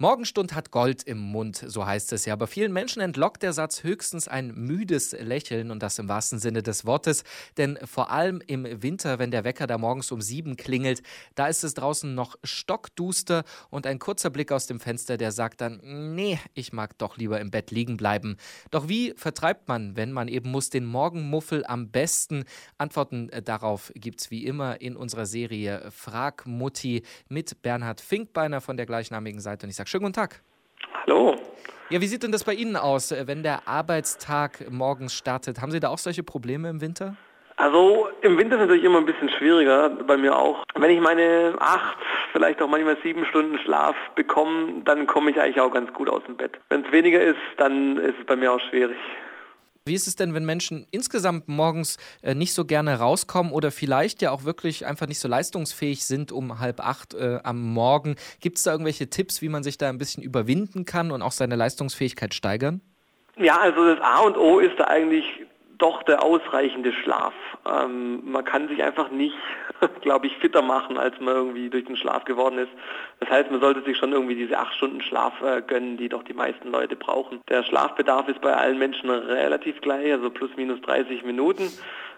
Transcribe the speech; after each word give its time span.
Morgenstund 0.00 0.54
hat 0.54 0.70
Gold 0.70 1.02
im 1.02 1.18
Mund, 1.18 1.56
so 1.66 1.84
heißt 1.84 2.12
es 2.12 2.24
ja. 2.24 2.32
Aber 2.34 2.46
vielen 2.46 2.72
Menschen 2.72 3.02
entlockt 3.02 3.42
der 3.42 3.52
Satz 3.52 3.82
höchstens 3.82 4.28
ein 4.28 4.54
müdes 4.54 5.10
Lächeln 5.10 5.72
und 5.72 5.82
das 5.82 5.98
im 5.98 6.08
wahrsten 6.08 6.38
Sinne 6.38 6.62
des 6.62 6.86
Wortes. 6.86 7.24
Denn 7.56 7.76
vor 7.84 8.12
allem 8.12 8.40
im 8.46 8.64
Winter, 8.80 9.18
wenn 9.18 9.32
der 9.32 9.42
Wecker 9.42 9.66
da 9.66 9.76
morgens 9.76 10.12
um 10.12 10.20
sieben 10.20 10.56
klingelt, 10.56 11.02
da 11.34 11.48
ist 11.48 11.64
es 11.64 11.74
draußen 11.74 12.14
noch 12.14 12.36
stockduster 12.44 13.42
und 13.70 13.88
ein 13.88 13.98
kurzer 13.98 14.30
Blick 14.30 14.52
aus 14.52 14.68
dem 14.68 14.78
Fenster, 14.78 15.16
der 15.16 15.32
sagt 15.32 15.60
dann, 15.60 15.80
nee, 16.14 16.38
ich 16.54 16.72
mag 16.72 16.96
doch 16.98 17.16
lieber 17.16 17.40
im 17.40 17.50
Bett 17.50 17.72
liegen 17.72 17.96
bleiben. 17.96 18.36
Doch 18.70 18.88
wie 18.88 19.14
vertreibt 19.16 19.66
man, 19.66 19.96
wenn 19.96 20.12
man 20.12 20.28
eben 20.28 20.52
muss, 20.52 20.70
den 20.70 20.84
Morgenmuffel 20.84 21.66
am 21.66 21.90
besten? 21.90 22.44
Antworten 22.76 23.30
äh, 23.30 23.42
darauf 23.42 23.90
gibt 23.96 24.20
es 24.20 24.30
wie 24.30 24.44
immer 24.44 24.80
in 24.80 24.94
unserer 24.94 25.26
Serie 25.26 25.90
Frag 25.90 26.46
Mutti 26.46 27.02
mit 27.28 27.62
Bernhard 27.62 28.00
Finkbeiner 28.00 28.60
von 28.60 28.76
der 28.76 28.86
gleichnamigen 28.86 29.40
Seite. 29.40 29.66
Und 29.66 29.70
ich 29.70 29.76
sage 29.76 29.87
Schönen 29.88 30.02
guten 30.02 30.12
Tag. 30.12 30.42
Hallo. 31.06 31.34
Ja, 31.88 32.02
wie 32.02 32.06
sieht 32.06 32.22
denn 32.22 32.30
das 32.30 32.44
bei 32.44 32.52
Ihnen 32.52 32.76
aus, 32.76 33.10
äh, 33.10 33.26
wenn 33.26 33.42
der 33.42 33.66
Arbeitstag 33.66 34.70
morgens 34.70 35.14
startet? 35.14 35.62
Haben 35.62 35.72
Sie 35.72 35.80
da 35.80 35.88
auch 35.88 35.96
solche 35.96 36.22
Probleme 36.22 36.68
im 36.68 36.82
Winter? 36.82 37.16
Also 37.56 38.10
im 38.20 38.36
Winter 38.36 38.56
ist 38.56 38.60
es 38.60 38.66
natürlich 38.66 38.84
immer 38.84 38.98
ein 38.98 39.06
bisschen 39.06 39.30
schwieriger, 39.30 39.88
bei 39.88 40.18
mir 40.18 40.36
auch. 40.36 40.62
Wenn 40.74 40.90
ich 40.90 41.00
meine 41.00 41.54
acht, 41.58 41.96
vielleicht 42.32 42.60
auch 42.60 42.68
manchmal 42.68 42.98
sieben 43.02 43.24
Stunden 43.24 43.58
Schlaf 43.60 43.96
bekomme, 44.14 44.82
dann 44.84 45.06
komme 45.06 45.30
ich 45.30 45.40
eigentlich 45.40 45.60
auch 45.62 45.72
ganz 45.72 45.90
gut 45.94 46.10
aus 46.10 46.22
dem 46.24 46.36
Bett. 46.36 46.60
Wenn 46.68 46.84
es 46.84 46.92
weniger 46.92 47.22
ist, 47.22 47.40
dann 47.56 47.96
ist 47.96 48.18
es 48.20 48.26
bei 48.26 48.36
mir 48.36 48.52
auch 48.52 48.60
schwierig. 48.68 48.98
Wie 49.88 49.94
ist 49.94 50.06
es 50.06 50.14
denn, 50.14 50.34
wenn 50.34 50.44
Menschen 50.44 50.86
insgesamt 50.90 51.48
morgens 51.48 51.96
äh, 52.22 52.34
nicht 52.34 52.54
so 52.54 52.64
gerne 52.64 52.98
rauskommen 52.98 53.52
oder 53.52 53.70
vielleicht 53.70 54.22
ja 54.22 54.30
auch 54.30 54.44
wirklich 54.44 54.86
einfach 54.86 55.06
nicht 55.06 55.18
so 55.18 55.28
leistungsfähig 55.28 56.04
sind 56.04 56.30
um 56.30 56.60
halb 56.60 56.80
acht 56.80 57.14
äh, 57.14 57.40
am 57.42 57.60
Morgen? 57.72 58.16
Gibt 58.40 58.58
es 58.58 58.64
da 58.64 58.72
irgendwelche 58.72 59.10
Tipps, 59.10 59.42
wie 59.42 59.48
man 59.48 59.62
sich 59.62 59.78
da 59.78 59.88
ein 59.88 59.98
bisschen 59.98 60.22
überwinden 60.22 60.84
kann 60.84 61.10
und 61.10 61.22
auch 61.22 61.32
seine 61.32 61.56
Leistungsfähigkeit 61.56 62.34
steigern? 62.34 62.80
Ja, 63.36 63.58
also 63.58 63.84
das 63.84 64.00
A 64.00 64.20
und 64.20 64.36
O 64.36 64.58
ist 64.58 64.78
da 64.78 64.84
eigentlich 64.84 65.24
doch 65.78 66.02
der 66.02 66.22
ausreichende 66.22 66.92
Schlaf. 66.92 67.32
Ähm, 67.66 68.30
man 68.30 68.44
kann 68.44 68.68
sich 68.68 68.82
einfach 68.82 69.10
nicht, 69.10 69.36
glaube 70.02 70.26
ich, 70.26 70.36
fitter 70.38 70.62
machen, 70.62 70.98
als 70.98 71.18
man 71.20 71.34
irgendwie 71.34 71.70
durch 71.70 71.84
den 71.84 71.96
Schlaf 71.96 72.24
geworden 72.24 72.58
ist. 72.58 72.72
Das 73.20 73.30
heißt, 73.30 73.50
man 73.50 73.60
sollte 73.60 73.82
sich 73.82 73.96
schon 73.96 74.12
irgendwie 74.12 74.34
diese 74.34 74.58
acht 74.58 74.74
Stunden 74.74 75.00
Schlaf 75.00 75.40
äh, 75.42 75.62
gönnen, 75.62 75.96
die 75.96 76.08
doch 76.08 76.24
die 76.24 76.34
meisten 76.34 76.70
Leute 76.70 76.96
brauchen. 76.96 77.40
Der 77.48 77.62
Schlafbedarf 77.62 78.28
ist 78.28 78.40
bei 78.40 78.54
allen 78.54 78.78
Menschen 78.78 79.08
relativ 79.08 79.80
gleich, 79.80 80.12
also 80.12 80.30
plus 80.30 80.50
minus 80.56 80.80
30 80.82 81.24
Minuten 81.24 81.70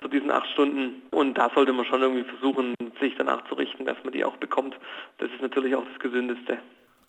zu 0.03 0.09
diesen 0.09 0.31
acht 0.31 0.49
Stunden. 0.51 1.03
Und 1.11 1.37
da 1.37 1.51
sollte 1.55 1.73
man 1.73 1.85
schon 1.85 2.03
irgendwie 2.03 2.25
versuchen, 2.25 2.75
sich 3.01 3.15
danach 3.17 3.47
zu 3.49 3.55
richten, 3.55 3.85
dass 3.85 4.03
man 4.03 4.13
die 4.13 4.25
auch 4.25 4.37
bekommt. 4.37 4.77
Das 5.19 5.31
ist 5.31 5.43
natürlich 5.43 5.75
auch 5.75 5.85
das 5.85 5.99
Gesündeste. 5.99 6.59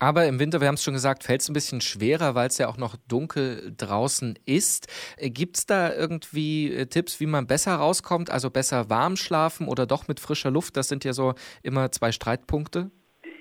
Aber 0.02 0.26
im 0.26 0.40
Winter, 0.40 0.60
wir 0.62 0.68
haben 0.68 0.76
es 0.76 0.84
schon 0.84 0.96
gesagt, 0.96 1.24
fällt 1.24 1.42
es 1.42 1.50
ein 1.50 1.54
bisschen 1.54 1.80
schwerer, 1.80 2.34
weil 2.34 2.48
es 2.48 2.58
ja 2.58 2.68
auch 2.68 2.78
noch 2.78 2.96
dunkel 3.08 3.72
draußen 3.78 4.34
ist. 4.48 4.88
Äh, 5.18 5.30
Gibt 5.30 5.58
es 5.58 5.68
da 5.68 5.94
irgendwie 5.94 6.74
äh, 6.74 6.88
Tipps, 6.88 7.20
wie 7.20 7.28
man 7.28 7.46
besser 7.46 7.76
rauskommt? 7.76 8.32
Also 8.32 8.50
besser 8.50 8.90
warm 8.90 9.16
schlafen 9.16 9.68
oder 9.68 9.86
doch 9.86 10.08
mit 10.08 10.20
frischer 10.20 10.50
Luft? 10.50 10.76
Das 10.76 10.88
sind 10.88 11.04
ja 11.04 11.14
so 11.14 11.36
immer 11.62 11.92
zwei 11.92 12.12
Streitpunkte. 12.12 12.90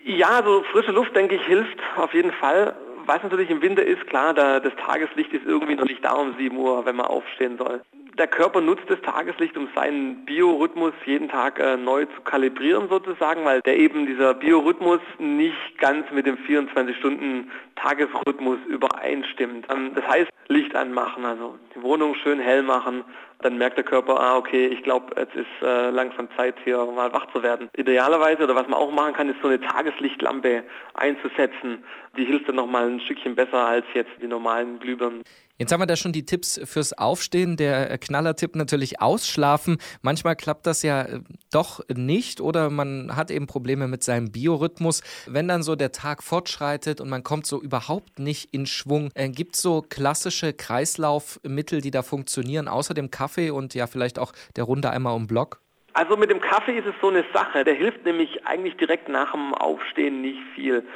Ja, 0.04 0.40
also 0.40 0.62
frische 0.70 0.92
Luft, 0.92 1.16
denke 1.16 1.36
ich, 1.36 1.42
hilft 1.46 1.78
auf 1.96 2.12
jeden 2.12 2.32
Fall. 2.32 2.76
Was 3.06 3.22
natürlich 3.22 3.48
im 3.48 3.62
Winter 3.62 3.82
ist, 3.82 4.06
klar, 4.08 4.34
da 4.34 4.60
das 4.60 4.74
Tageslicht 4.84 5.32
ist 5.32 5.46
irgendwie 5.46 5.76
noch 5.76 5.86
nicht 5.86 6.04
da 6.04 6.12
um 6.12 6.36
7 6.36 6.54
Uhr, 6.58 6.84
wenn 6.84 6.96
man 6.96 7.06
aufstehen 7.06 7.56
soll 7.56 7.80
der 8.18 8.26
Körper 8.26 8.60
nutzt 8.60 8.84
das 8.88 9.00
Tageslicht, 9.02 9.56
um 9.56 9.68
seinen 9.74 10.24
Biorhythmus 10.24 10.92
jeden 11.06 11.28
Tag 11.28 11.58
äh, 11.58 11.76
neu 11.76 12.06
zu 12.06 12.20
kalibrieren 12.22 12.88
sozusagen, 12.88 13.44
weil 13.44 13.60
der 13.62 13.78
eben 13.78 14.06
dieser 14.06 14.34
Biorhythmus 14.34 15.00
nicht 15.18 15.78
ganz 15.78 16.10
mit 16.10 16.26
dem 16.26 16.36
24-Stunden-Tagesrhythmus 16.36 18.58
übereinstimmt. 18.66 19.66
Ähm, 19.70 19.92
das 19.94 20.04
heißt, 20.06 20.28
Licht 20.48 20.74
anmachen, 20.74 21.24
also 21.24 21.56
die 21.74 21.82
Wohnung 21.82 22.14
schön 22.16 22.40
hell 22.40 22.62
machen, 22.62 23.04
dann 23.42 23.56
merkt 23.56 23.78
der 23.78 23.84
Körper, 23.84 24.20
ah 24.20 24.36
okay, 24.36 24.66
ich 24.66 24.82
glaube, 24.82 25.16
es 25.16 25.28
ist 25.34 25.46
äh, 25.62 25.90
langsam 25.90 26.28
Zeit, 26.36 26.56
hier 26.64 26.84
mal 26.84 27.12
wach 27.12 27.26
zu 27.32 27.42
werden. 27.42 27.70
Idealerweise, 27.76 28.44
oder 28.44 28.54
was 28.54 28.68
man 28.68 28.74
auch 28.74 28.92
machen 28.92 29.14
kann, 29.14 29.30
ist 29.30 29.40
so 29.40 29.48
eine 29.48 29.60
Tageslichtlampe 29.60 30.64
einzusetzen. 30.94 31.84
Die 32.16 32.24
hilft 32.24 32.48
dann 32.48 32.56
nochmal 32.56 32.88
ein 32.88 33.00
Stückchen 33.00 33.34
besser 33.34 33.66
als 33.66 33.86
jetzt 33.94 34.10
die 34.20 34.26
normalen 34.26 34.78
Glühbirnen. 34.78 35.22
Jetzt 35.60 35.72
haben 35.72 35.82
wir 35.82 35.86
da 35.86 35.96
schon 35.96 36.12
die 36.12 36.24
Tipps 36.24 36.58
fürs 36.64 36.94
Aufstehen. 36.94 37.58
Der 37.58 37.98
Knallertipp 37.98 38.56
natürlich 38.56 39.02
ausschlafen. 39.02 39.76
Manchmal 40.00 40.34
klappt 40.34 40.66
das 40.66 40.82
ja 40.82 41.02
äh, 41.02 41.20
doch 41.52 41.80
nicht 41.94 42.40
oder 42.40 42.70
man 42.70 43.14
hat 43.14 43.30
eben 43.30 43.46
Probleme 43.46 43.86
mit 43.86 44.02
seinem 44.02 44.32
Biorhythmus. 44.32 45.02
Wenn 45.26 45.48
dann 45.48 45.62
so 45.62 45.76
der 45.76 45.92
Tag 45.92 46.22
fortschreitet 46.22 47.02
und 47.02 47.10
man 47.10 47.24
kommt 47.24 47.44
so 47.44 47.60
überhaupt 47.60 48.18
nicht 48.18 48.54
in 48.54 48.64
Schwung, 48.64 49.10
äh, 49.14 49.28
gibt 49.28 49.56
es 49.56 49.60
so 49.60 49.84
klassische 49.86 50.54
Kreislaufmittel, 50.54 51.82
die 51.82 51.90
da 51.90 52.00
funktionieren, 52.00 52.66
außer 52.66 52.94
dem 52.94 53.10
Kaffee 53.10 53.50
und 53.50 53.74
ja 53.74 53.86
vielleicht 53.86 54.18
auch 54.18 54.32
der 54.56 54.64
Runde 54.64 54.88
einmal 54.88 55.14
um 55.14 55.26
Block? 55.26 55.60
Also 55.92 56.16
mit 56.16 56.30
dem 56.30 56.40
Kaffee 56.40 56.78
ist 56.78 56.86
es 56.86 56.94
so 57.02 57.08
eine 57.08 57.26
Sache. 57.34 57.64
Der 57.64 57.74
hilft 57.74 58.06
nämlich 58.06 58.46
eigentlich 58.46 58.78
direkt 58.78 59.10
nach 59.10 59.32
dem 59.32 59.52
Aufstehen 59.52 60.22
nicht 60.22 60.40
viel. 60.54 60.86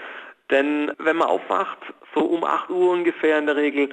Denn 0.51 0.93
wenn 0.99 1.17
man 1.17 1.29
aufwacht, 1.29 1.79
so 2.15 2.21
um 2.21 2.45
8 2.45 2.71
Uhr 2.71 2.93
ungefähr 2.93 3.39
in 3.39 3.47
der 3.47 3.57
Regel, 3.57 3.91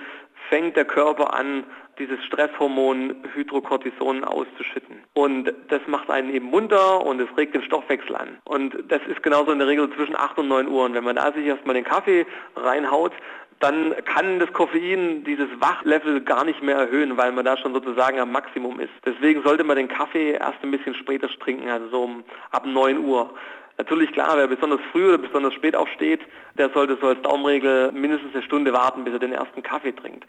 fängt 0.52 0.76
der 0.76 0.86
Körper 0.86 1.34
an, 1.34 1.64
dieses 1.98 2.24
Stresshormon 2.26 3.16
Hydrocortison 3.34 4.24
auszuschütten. 4.24 4.98
Und 5.14 5.52
das 5.70 5.82
macht 5.88 6.10
einen 6.10 6.34
eben 6.34 6.48
munter 6.48 7.06
und 7.06 7.20
es 7.22 7.30
regt 7.38 7.56
den 7.56 7.64
Stoffwechsel 7.64 8.16
an. 8.16 8.38
Und 8.44 8.76
das 8.90 9.02
ist 9.08 9.24
genauso 9.24 9.52
in 9.52 9.60
der 9.60 9.68
Regel 9.68 9.90
zwischen 9.96 10.16
8 10.16 10.38
und 10.40 10.48
9 10.50 10.68
Uhr. 10.68 10.86
Und 10.86 10.94
wenn 10.94 11.04
man 11.04 11.16
da 11.16 11.32
sich 11.32 11.46
erstmal 11.46 11.76
den 11.76 11.84
Kaffee 11.84 12.26
reinhaut, 12.56 13.14
dann 13.60 13.94
kann 14.06 14.40
das 14.40 14.52
Koffein 14.54 15.24
dieses 15.24 15.48
Wachlevel 15.60 16.22
gar 16.22 16.44
nicht 16.44 16.64
mehr 16.64 16.76
erhöhen, 16.76 17.16
weil 17.18 17.32
man 17.32 17.46
da 17.46 17.58
schon 17.58 17.74
sozusagen 17.74 18.20
am 18.20 18.32
Maximum 18.32 18.80
ist. 18.80 18.94
Deswegen 19.06 19.44
sollte 19.44 19.64
man 19.64 19.78
den 19.78 19.88
Kaffee 19.88 20.32
erst 20.32 20.64
ein 20.64 20.72
bisschen 20.72 20.96
später 20.96 21.30
trinken, 21.40 21.70
also 21.70 21.88
so 21.90 22.10
ab 22.52 22.66
9 22.66 22.98
Uhr. 23.06 23.34
Natürlich 23.82 24.12
klar, 24.12 24.38
wer 24.38 24.46
besonders 24.46 24.80
früh 24.92 25.08
oder 25.08 25.18
besonders 25.18 25.56
spät 25.56 25.76
aufsteht, 25.76 26.20
der 26.56 26.70
sollte 26.70 27.00
so 27.02 27.08
als 27.08 27.22
Daumenregel 27.24 27.92
mindestens 27.92 28.32
eine 28.32 28.44
Stunde 28.44 28.72
warten, 28.74 29.04
bis 29.04 29.14
er 29.14 29.18
den 29.18 29.34
ersten 29.34 29.64
Kaffee 29.64 29.92
trinkt. 29.92 30.24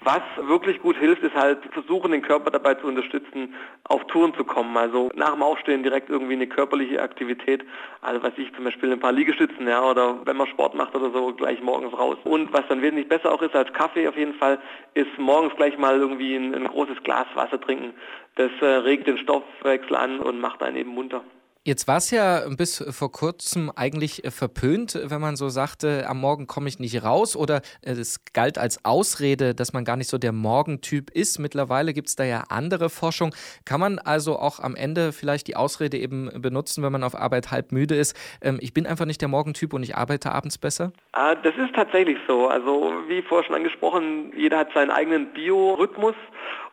Was 0.00 0.22
wirklich 0.42 0.82
gut 0.82 0.96
hilft, 0.96 1.22
ist 1.22 1.36
halt 1.36 1.60
versuchen, 1.70 2.10
den 2.10 2.22
Körper 2.22 2.50
dabei 2.50 2.74
zu 2.74 2.88
unterstützen, 2.88 3.54
auf 3.84 4.04
Touren 4.08 4.34
zu 4.34 4.42
kommen. 4.42 4.76
Also 4.76 5.08
nach 5.14 5.34
dem 5.34 5.44
Aufstehen 5.44 5.84
direkt 5.84 6.10
irgendwie 6.10 6.32
eine 6.32 6.48
körperliche 6.48 7.00
Aktivität, 7.00 7.64
also 8.00 8.20
was 8.24 8.32
ich 8.38 8.52
zum 8.56 8.64
Beispiel 8.64 8.90
ein 8.90 8.98
paar 8.98 9.12
Liegestützen, 9.12 9.68
ja, 9.68 9.88
oder 9.88 10.18
wenn 10.24 10.36
man 10.36 10.48
Sport 10.48 10.74
macht 10.74 10.92
oder 10.96 11.12
so, 11.12 11.32
gleich 11.32 11.62
morgens 11.62 11.96
raus. 11.96 12.18
Und 12.24 12.52
was 12.52 12.66
dann 12.68 12.82
wesentlich 12.82 13.08
besser 13.08 13.32
auch 13.32 13.40
ist 13.40 13.54
als 13.54 13.72
Kaffee 13.72 14.08
auf 14.08 14.16
jeden 14.16 14.34
Fall, 14.34 14.58
ist 14.94 15.16
morgens 15.16 15.54
gleich 15.54 15.78
mal 15.78 15.96
irgendwie 15.96 16.34
ein, 16.34 16.56
ein 16.56 16.66
großes 16.66 17.04
Glas 17.04 17.28
Wasser 17.36 17.60
trinken. 17.60 17.94
Das 18.34 18.50
äh, 18.62 18.66
regt 18.66 19.06
den 19.06 19.18
Stoffwechsel 19.18 19.94
an 19.94 20.18
und 20.18 20.40
macht 20.40 20.60
einen 20.60 20.76
eben 20.76 20.90
munter. 20.90 21.22
Jetzt 21.66 21.88
war 21.88 21.96
es 21.96 22.12
ja 22.12 22.42
bis 22.56 22.78
vor 22.96 23.10
kurzem 23.10 23.72
eigentlich 23.74 24.24
äh, 24.24 24.30
verpönt, 24.30 24.96
wenn 25.02 25.20
man 25.20 25.34
so 25.34 25.48
sagte, 25.48 26.06
am 26.08 26.20
Morgen 26.20 26.46
komme 26.46 26.68
ich 26.68 26.78
nicht 26.78 27.02
raus 27.02 27.34
oder 27.34 27.56
äh, 27.82 27.90
es 27.90 28.24
galt 28.32 28.56
als 28.56 28.84
Ausrede, 28.84 29.52
dass 29.52 29.72
man 29.72 29.84
gar 29.84 29.96
nicht 29.96 30.08
so 30.08 30.16
der 30.16 30.30
Morgentyp 30.30 31.10
ist. 31.10 31.40
Mittlerweile 31.40 31.92
gibt 31.92 32.06
es 32.06 32.14
da 32.14 32.22
ja 32.22 32.44
andere 32.50 32.88
Forschung. 32.88 33.34
Kann 33.64 33.80
man 33.80 33.98
also 33.98 34.38
auch 34.38 34.60
am 34.60 34.76
Ende 34.76 35.10
vielleicht 35.10 35.48
die 35.48 35.56
Ausrede 35.56 35.98
eben 35.98 36.30
benutzen, 36.40 36.84
wenn 36.84 36.92
man 36.92 37.02
auf 37.02 37.16
Arbeit 37.16 37.50
halb 37.50 37.72
müde 37.72 37.96
ist? 37.96 38.16
Ähm, 38.40 38.58
ich 38.60 38.72
bin 38.72 38.86
einfach 38.86 39.04
nicht 39.04 39.20
der 39.20 39.28
Morgentyp 39.28 39.72
und 39.72 39.82
ich 39.82 39.96
arbeite 39.96 40.30
abends 40.30 40.58
besser? 40.58 40.92
Ah, 41.14 41.34
das 41.34 41.56
ist 41.56 41.74
tatsächlich 41.74 42.18
so. 42.28 42.46
Also 42.46 42.92
wie 43.08 43.22
vorher 43.22 43.44
schon 43.44 43.56
angesprochen, 43.56 44.32
jeder 44.36 44.58
hat 44.58 44.68
seinen 44.72 44.92
eigenen 44.92 45.32
Biorhythmus 45.32 46.14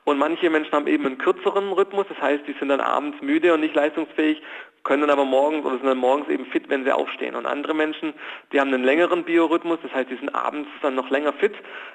und 0.06 0.18
manche 0.18 0.50
Menschen 0.50 0.74
haben 0.74 0.88
eben 0.88 1.06
einen 1.06 1.18
kürzeren 1.18 1.72
Rhythmus, 1.72 2.06
das 2.10 2.22
heißt, 2.22 2.44
die 2.48 2.56
sind 2.60 2.70
dann 2.70 2.82
abends 2.82 3.22
müde 3.22 3.54
und 3.54 3.62
nicht 3.62 3.76
leistungsfähig, 3.76 4.42
können 4.84 5.02
dann 5.02 5.12
aber 5.12 5.24
morgens 5.24 5.66
oder 5.66 5.78
sind 5.78 5.86
dann 5.86 5.98
morgens 5.98 6.28
eben 6.28 6.46
fit, 6.46 6.70
wenn 6.70 6.84
sie 6.84 6.92
aufstehen. 6.92 7.36
Und 7.36 7.46
andere 7.46 7.74
Menschen, 7.74 8.14
die 8.52 8.60
haben 8.60 8.74
einen 8.74 8.84
längeren 8.84 9.24
Biorhythmus, 9.24 9.80
das 9.82 9.94
heißt, 9.94 10.10
die 10.10 10.18
sind 10.18 10.36
abends 10.36 10.70
dann 10.82 10.96
noch 10.96 11.10
länger 11.10 11.32
fit, 11.34 11.54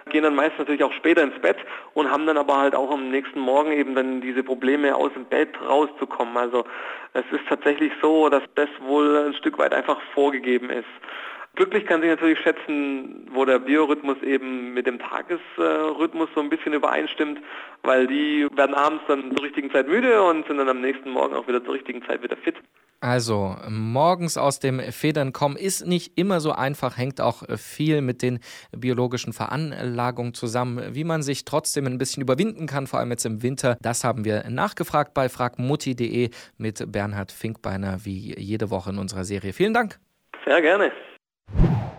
gehen 0.08 0.22
dann 0.22 0.34
meist 0.34 0.58
natürlich 0.58 0.82
auch 0.82 0.92
später 0.94 1.22
ins 1.22 1.38
Bett 1.40 1.58
und 1.92 2.10
haben 2.10 2.26
dann 2.26 2.38
aber 2.38 2.56
halt 2.56 2.74
auch 2.74 2.90
am 2.90 3.10
nächsten 3.10 3.40
Morgen 3.40 3.72
eben 3.72 3.94
dann 3.94 4.22
diese 4.22 4.42
Probleme 4.42 4.94
aus 4.94 5.12
dem 5.12 5.26
Bett 5.26 5.50
rauszukommen. 5.60 6.36
Also 6.38 6.64
es 7.12 7.24
ist 7.30 7.46
tatsächlich 7.48 7.92
so, 8.00 8.30
dass 8.30 8.42
das 8.54 8.68
wohl 8.80 9.26
ein 9.26 9.34
Stück 9.34 9.58
weit 9.58 9.74
einfach 9.74 10.00
vorgegeben 10.14 10.70
ist. 10.70 10.86
Glücklich 11.54 11.86
kann 11.86 12.00
sich 12.00 12.10
natürlich 12.10 12.38
schätzen, 12.38 13.28
wo 13.32 13.44
der 13.44 13.58
Biorhythmus 13.58 14.22
eben 14.22 14.74
mit 14.74 14.86
dem 14.86 14.98
Tagesrhythmus 14.98 16.28
so 16.34 16.40
ein 16.40 16.50
bisschen 16.50 16.72
übereinstimmt, 16.72 17.40
weil 17.82 18.06
die 18.06 18.46
werden 18.54 18.74
abends 18.74 19.02
dann 19.08 19.34
zur 19.34 19.44
richtigen 19.44 19.70
Zeit 19.72 19.88
müde 19.88 20.22
und 20.22 20.46
sind 20.46 20.58
dann 20.58 20.68
am 20.68 20.80
nächsten 20.80 21.10
Morgen 21.10 21.34
auch 21.34 21.48
wieder 21.48 21.64
zur 21.64 21.74
richtigen 21.74 22.04
Zeit 22.04 22.22
wieder 22.22 22.36
fit. 22.36 22.56
Also, 23.00 23.54
morgens 23.68 24.36
aus 24.36 24.58
dem 24.58 24.80
Federn 24.80 25.32
kommen 25.32 25.56
ist 25.56 25.86
nicht 25.86 26.18
immer 26.18 26.40
so 26.40 26.50
einfach, 26.50 26.96
hängt 26.96 27.20
auch 27.20 27.44
viel 27.56 28.02
mit 28.02 28.22
den 28.22 28.40
biologischen 28.76 29.32
Veranlagungen 29.32 30.34
zusammen. 30.34 30.96
Wie 30.96 31.04
man 31.04 31.22
sich 31.22 31.44
trotzdem 31.44 31.86
ein 31.86 31.98
bisschen 31.98 32.24
überwinden 32.24 32.66
kann, 32.66 32.88
vor 32.88 32.98
allem 32.98 33.12
jetzt 33.12 33.24
im 33.24 33.42
Winter, 33.44 33.76
das 33.82 34.02
haben 34.02 34.24
wir 34.24 34.44
nachgefragt 34.50 35.14
bei 35.14 35.28
fragmutti.de 35.28 36.30
mit 36.56 36.90
Bernhard 36.90 37.30
Finkbeiner, 37.30 38.04
wie 38.04 38.34
jede 38.36 38.70
Woche 38.70 38.90
in 38.90 38.98
unserer 38.98 39.22
Serie. 39.24 39.52
Vielen 39.52 39.74
Dank. 39.74 40.00
Sehr 40.44 40.60
gerne. 40.60 40.90